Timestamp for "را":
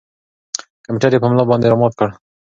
1.71-1.75